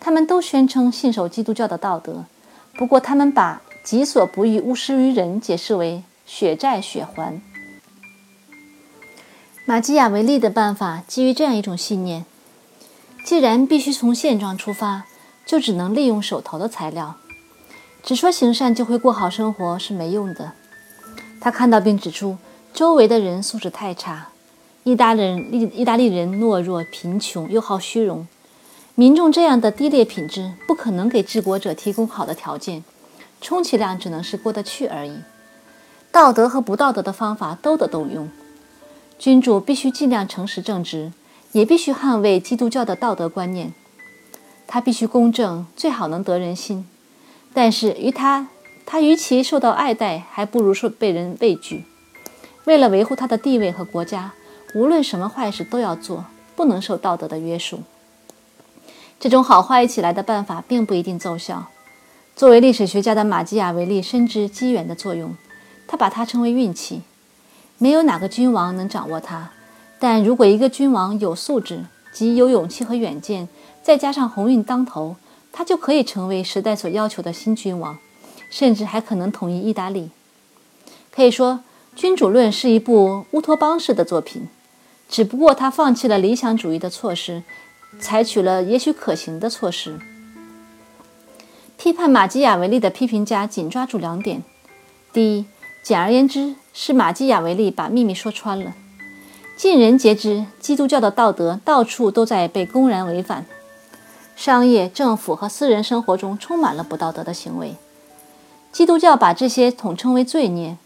[0.00, 2.24] 他们都宣称信守基督教的道德，
[2.76, 7.40] 不过他们把“己所不欲，勿施于人”解释为血债血还。
[9.64, 12.26] 马基雅维利的办法基于这样一种信念：
[13.24, 15.06] 既然必须从现状出发，
[15.46, 17.16] 就只能利用手头的材料。
[18.02, 20.52] 只说行善就会过好生活是没用的。
[21.40, 22.36] 他看到并指出，
[22.74, 24.28] 周围的人素质太差，
[24.84, 28.28] 意大利人意意大利人懦弱、贫穷又好虚荣。
[28.94, 32.84] 民众这样的低劣品质不可能给治国者提供好的条件，
[33.40, 35.18] 充其量只能是过得去而已。
[36.10, 38.28] 道德和不道德的方法都得动用。
[39.18, 41.12] 君主必须尽量诚实正直，
[41.52, 43.72] 也必须捍卫基督教的道德观念。
[44.66, 46.88] 他必须公正，最好能得人心。
[47.52, 48.48] 但是与他，
[48.86, 51.84] 他与其受到爱戴，还不如受被人畏惧。
[52.64, 54.32] 为了维护他的地位和国家，
[54.74, 57.80] 无论什么坏事都要做，不能受道德的约束。
[59.18, 61.66] 这种好坏一起来的办法并不一定奏效。
[62.38, 65.36] 作为历史学家的马基雅维利深知机缘的作用，
[65.88, 67.02] 他把它称为运气。
[67.78, 69.50] 没有哪个君王能掌握它，
[69.98, 73.48] 但如果一个君王有素质，即有勇气和远见，
[73.82, 75.16] 再加上鸿运当头，
[75.50, 77.98] 他就可以成为时代所要求的新君王，
[78.48, 80.10] 甚至还可能统一意大利。
[81.10, 81.54] 可以说，
[82.00, 84.46] 《君主论》是一部乌托邦式的作品，
[85.08, 87.42] 只不过他放弃了理想主义的措施。
[87.98, 89.98] 采取了也许可行的措施。
[91.78, 94.42] 批判马基雅维利的批评家紧抓住两点：
[95.12, 95.46] 第一，
[95.84, 98.74] 简而言之，是马基雅维利把秘密说穿了。
[99.56, 103.46] 尽人皆知，基督教的道德到处都在被公然违反，
[104.34, 107.76] 商业、政府和私人生活中充满了不道德的行为。
[108.72, 110.76] 基督教把这些统称为罪孽，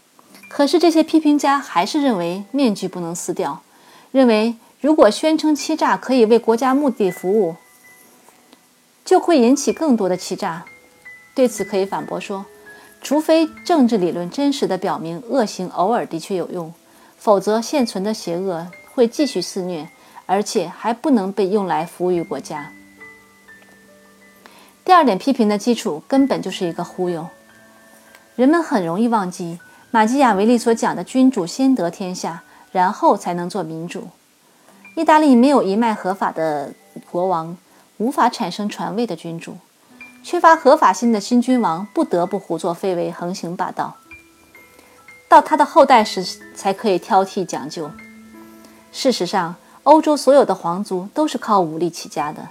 [0.47, 3.63] 可是这些批评家还是认为面具不能撕掉，
[4.11, 4.55] 认为。
[4.79, 7.55] 如果宣称欺诈可以为国家目的服务，
[9.05, 10.65] 就会引起更多的欺诈。
[11.35, 12.45] 对此可以反驳说，
[13.01, 16.73] 除非政治理论真实的表明恶行偶尔的确有用，
[17.17, 19.89] 否则现存的邪恶会继续肆虐，
[20.25, 22.71] 而且还不能被用来服务于国家。
[24.85, 27.27] 第二点批评的基础根本就是一个忽悠。
[28.35, 29.59] 人们很容易忘记
[29.91, 34.09] 马基雅维利所讲的“君主先得天下，然后才能做民主”。
[34.95, 36.73] 意大利没有一脉合法的
[37.09, 37.57] 国王，
[37.97, 39.57] 无法产生传位的君主。
[40.23, 43.95] 缺乏合法性的新君王不得不胡作非为、横行霸道。
[45.27, 46.23] 到他的后代时
[46.55, 47.91] 才可以挑剔讲究。
[48.91, 52.47] 事实上，欧洲所有的皇族都是靠武力起家的。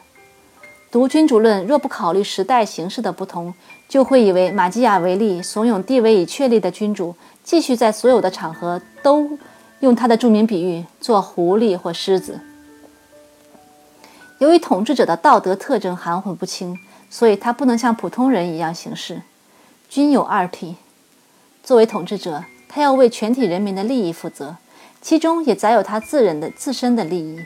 [0.91, 3.55] 读《君主论》，若不考虑时代形势的不同，
[3.89, 9.39] 就会以为马基雅维利怂恿地位已确立的君主继续在所有的场合都。
[9.81, 12.39] 用他的著名比喻做狐狸或狮子。
[14.39, 16.79] 由于统治者的道德特征含混不清，
[17.13, 19.21] 所以他不能像普通人一样行事。
[19.87, 20.77] 君有二体，
[21.63, 24.57] 作为统治者，他要为全体人民的利益负责，
[25.03, 27.45] 其中也载有他自人的自身的利益。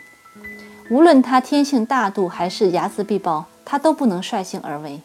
[0.89, 5.01] 无论他天性大度还是睚眦必报，他都不能率性而为。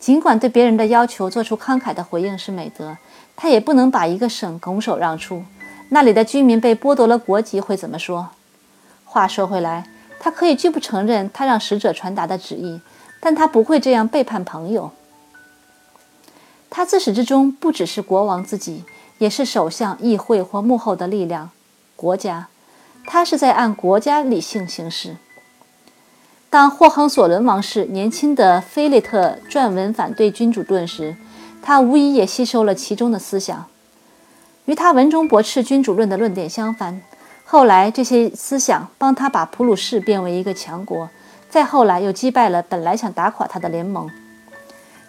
[0.00, 2.96] 尽管对别人的要求做出慷慨的回应是美德，
[3.36, 5.44] 他也不能把一个省拱手让出。
[5.90, 8.30] 那里的居民被剥夺了国籍，会怎么说？
[9.04, 9.86] 话说回来，
[10.18, 12.80] 他可以拒不承认他让使者传达的旨意，
[13.24, 14.90] 但他不会这样背叛朋友。
[16.68, 18.84] 他自始至终不只是国王自己，
[19.16, 21.48] 也是首相、议会或幕后的力量——
[21.96, 22.48] 国家。
[23.06, 25.16] 他是在按国家理性行事。
[26.50, 31.16] 当霍亨索伦王室年轻的菲利特撰文反对君主论时，
[31.62, 33.64] 他无疑也吸收了其中的思想。
[34.66, 37.00] 与他文中驳斥君主论的论点相反，
[37.44, 41.08] 后来这些思想帮他把普鲁士变为一个强国，
[41.54, 44.10] 再后来又击败了本来想打垮他的联盟。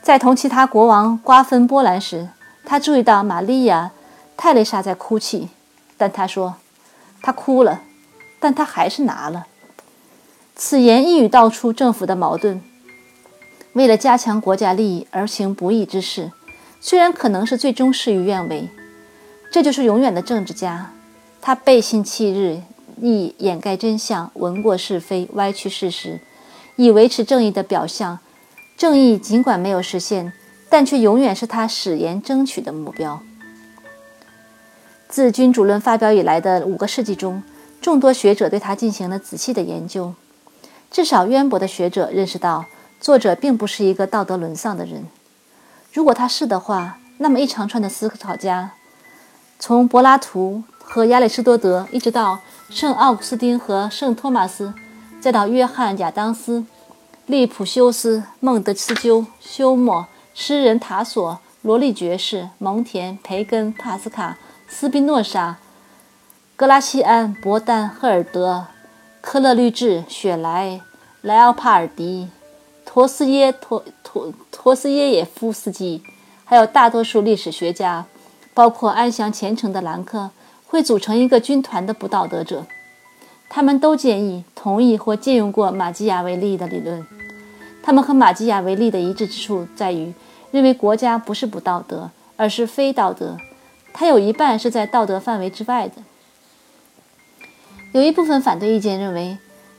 [0.03, 2.29] 在同其他国王瓜分波兰时，
[2.63, 3.89] 他注意到玛利亚·
[4.37, 5.49] 泰蕾莎在哭泣，
[5.97, 6.57] 但他说
[7.23, 7.81] ：“他哭了，
[8.39, 9.47] 但他还是拿了。”
[10.55, 12.61] 此言一语道出政府的矛盾：
[13.73, 16.31] 为了加强国家利益而行不义之事，
[16.79, 18.69] 虽然可能是最终事与愿违。
[19.49, 20.91] 这就是永远的政治家，
[21.41, 22.61] 他背信弃日，
[23.01, 26.19] 以掩盖真相，闻过是非，歪曲事实，
[26.75, 28.19] 以维持正义的表象。
[28.77, 30.33] 正义尽管没有实现，
[30.69, 33.21] 但却永远是他誓言争取的目标。
[35.07, 37.41] 自《君主论》发表以来的五个世纪中，
[37.79, 40.13] 众多学者对他进行了仔细的研究。
[40.91, 42.65] 至少渊博的学者认识到，
[42.99, 45.05] 作者并不是一个道德沦丧的人。
[45.93, 48.71] 如果他是的话，那么一长串的思考家。
[49.57, 54.73] 从柏拉图、和亚里士多德，一直到圣奥古斯丁和圣托马斯，
[55.25, 56.65] 再到约翰·亚当斯、
[57.25, 60.05] 利普修斯、孟德斯鸠、休谟、
[60.35, 65.57] 诗人塔索、罗利爵士、蒙田、培根、帕斯卡、斯宾诺莎、
[66.55, 68.67] 格拉西安、伯丹、赫尔德、
[69.19, 70.79] 科勒律治、雪莱、
[71.21, 72.29] 莱奥帕尔迪、
[72.85, 76.03] 陀思耶陀陀陀思耶耶夫斯基，
[76.43, 78.05] 还有大多数历史学家，
[78.53, 80.29] 包括安详虔诚的兰克，
[80.67, 82.67] 会组成一个军团的不道德者。
[83.55, 87.07] 他们都建议、同意或借用过马基雅维利的理论。
[87.81, 90.13] 他们和马基雅维利的一致之处在于，
[90.51, 93.37] 认为国家不是不道德，而是非道德。
[93.93, 96.03] 它有一半是在道德范围之外的。
[97.93, 99.37] 有一部分反对意见认为，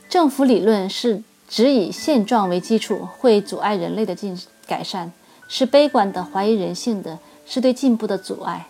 [0.09, 5.13] 政府理论是只以现状为基础，会阻碍人类的进改善，
[5.49, 8.69] 是悲观的、怀疑人性的，是对进步的阻碍。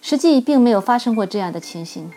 [0.00, 2.12] 实际并没有发生过这样的情形。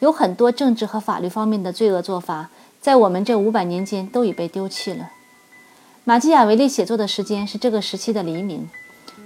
[0.00, 2.48] 有很多政治和法律方面的罪恶做法，
[2.80, 5.10] 在我们这五百年间都已被丢弃了。
[6.04, 8.68] 马基雅维利写作的时间是这个时期的黎明。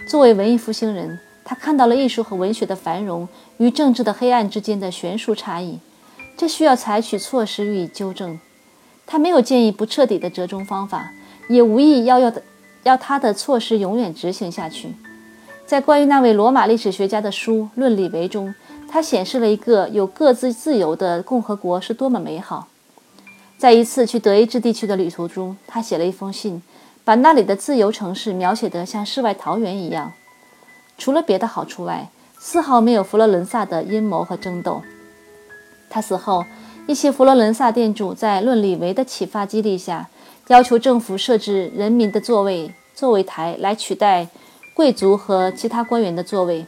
[0.09, 5.79] 作为文艺复兴人，他看到了艺术和文学的繁荣与政治的黑暗之间的悬殊差异，
[6.37, 8.41] 这需要采取措施予以纠正。
[9.07, 11.13] 他没有建议不彻底的折中方法，
[11.49, 12.43] 也无意要要的
[12.83, 14.89] 要他的措施永远执行下去。
[15.65, 18.53] 在关于那位罗马历史学家的书《论理维》中。
[18.95, 22.69] 他显示了一个有各自自由的共和国是多么美好。
[23.59, 26.63] 在一次去德意志地区的旅途中，他写了一封信，
[27.03, 30.13] 把那里的自由城市描写得像世外桃源一样。
[30.97, 34.81] 除了别的好处外，丝毫没有佛罗伦萨的阴谋和争斗。
[35.91, 36.45] 他死后，
[36.87, 40.09] 一些佛罗伦萨店主在论理维的启发激励下，
[40.47, 44.29] 要求政府设置人民的座位座位台来取代
[44.73, 46.65] 贵族和其他官员的座位。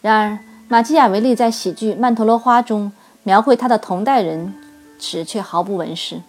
[0.00, 0.38] 然而，
[0.68, 2.92] 马基雅维利在喜剧《曼陀罗花》中
[3.24, 4.54] 描绘他的同代人
[5.00, 6.22] 时却毫不文饰。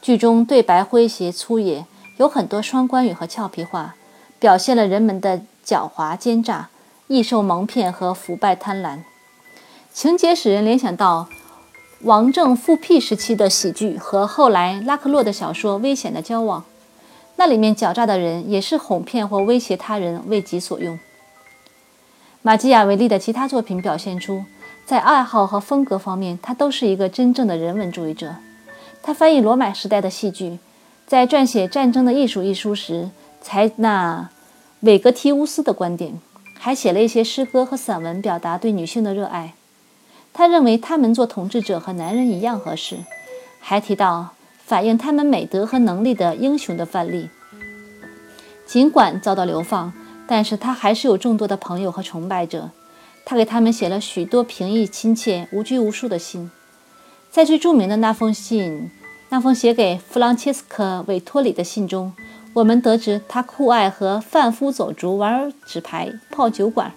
[0.00, 1.84] 剧中对白诙谐粗野，
[2.18, 3.94] 有很多双关语和俏皮话，
[4.38, 6.68] 表现了人们的狡猾奸诈、
[7.08, 9.00] 易受蒙骗和腐败贪婪。
[9.92, 11.28] 情节使人联想到
[12.02, 16.60] 王政复辟时期的喜剧和后来拉克洛的小说《危险的交往》，
[17.36, 20.98] 那里面狡诈的人也是哄骗或威胁他人为己所用。
[22.42, 24.44] 马基雅维利的其他作品表现出，
[24.86, 28.36] 在爱好和风格方面，他都是一个真正的人文主义者。
[29.02, 30.58] 他翻译罗马时代的戏剧，
[31.06, 33.10] 在撰写《战争的艺术》一书时，
[33.42, 34.30] 采纳
[34.80, 36.18] 韦格提乌斯的观点，
[36.58, 39.52] 还写了一些诗歌和散文，表达对女性的热爱。
[40.32, 42.96] 他认为他们做统治者和男人一样合适，
[43.60, 44.30] 还提到
[44.64, 47.28] 反映他们美德和能力的英雄的范例。
[48.66, 49.92] 尽管遭到流放。
[50.30, 52.70] 但是他还是有众多的朋友和崇拜者，
[53.24, 56.52] 他给他们写了许多平易亲切、无拘无束的信。
[57.32, 58.92] 在最著名的那封信，
[59.30, 62.12] 那封写给弗朗切斯科·韦托里的信中，
[62.52, 66.92] 我们得知他酷爱和贩夫走卒、玩纸牌、泡酒馆。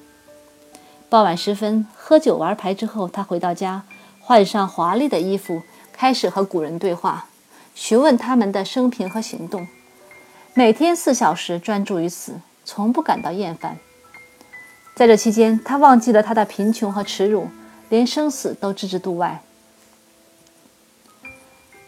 [1.09, 3.81] 傍晚时分，喝酒玩牌之后，他回到家，
[4.19, 7.25] 换上华丽的衣服，开始和古人对话，
[7.73, 9.67] 询问他们的生平和行动，
[10.53, 12.35] 每天四小时专注于此。
[12.65, 13.77] 从不感到厌烦。
[14.95, 17.47] 在这期间，他忘记了他的贫穷和耻辱，
[17.89, 19.41] 连生死都置之度外。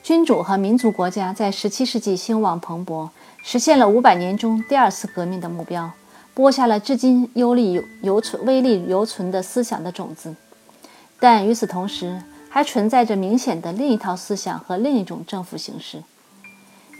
[0.01, 3.09] 君主和民族国家在17世纪兴旺蓬勃，
[3.43, 5.91] 实现了500年中第二次革命的目标，
[6.33, 10.35] 播下了至今优力犹存、威力犹存的思想的种子。
[11.19, 16.03] 但与此同时，还存在着明显的另一套思想和另一种政府形式。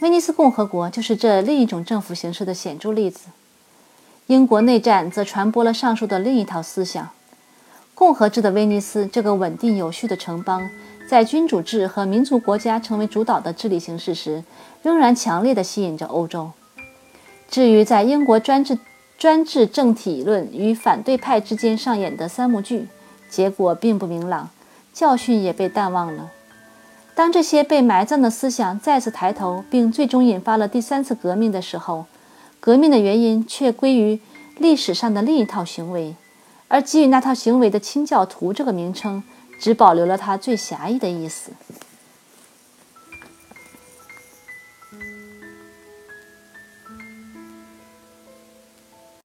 [0.02, 3.28] 威尼斯共和国就是这另一种政府形式的显著例子。
[4.28, 7.10] 英国内战则传播了上述的另一套思想。
[7.94, 10.68] 共和制的威尼斯这个稳定有序的城邦，
[11.08, 14.44] 在君主制和民族国家成为主导的治理形式时，
[14.82, 16.52] 仍然强烈地吸引着欧洲。
[17.50, 18.80] 至于在英国专制
[19.18, 22.88] 专制政体论与反对派之间上演的三幕剧，
[23.30, 24.50] 结果并不明朗，
[24.92, 26.32] 教训也被淡忘了。
[27.14, 32.06] 当这些被埋葬的思想再次抬头，并最终引发了第三次革命的时候，
[32.66, 34.20] 革命的原因却归于
[34.58, 36.16] 历史上的另一套行为，
[36.68, 39.22] 而给予那套行为的清教徒这个名称，
[39.60, 41.52] 只保留了它最狭义的意思。